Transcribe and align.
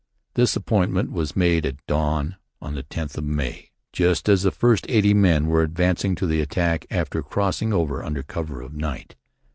This 0.33 0.55
appointment 0.55 1.11
was 1.11 1.35
made 1.35 1.63
at 1.63 1.85
dawn 1.85 2.35
on 2.59 2.73
the 2.73 2.81
10th 2.81 3.19
of 3.19 3.23
May, 3.23 3.69
just 3.93 4.27
as 4.27 4.41
the 4.41 4.49
first 4.49 4.87
eighty 4.89 5.13
men 5.13 5.45
were 5.45 5.61
advancing 5.61 6.15
to 6.15 6.25
the 6.25 6.41
attack 6.41 6.87
after 6.89 7.21
crossing 7.21 7.71
over 7.71 8.03
under 8.03 8.23
cover 8.23 8.63
of 8.63 8.73
night. 8.73 9.15